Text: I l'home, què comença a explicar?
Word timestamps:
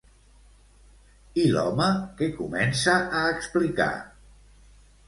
I 1.43 1.45
l'home, 1.57 1.91
què 2.23 2.31
comença 2.41 2.99
a 3.21 3.23
explicar? 3.39 3.93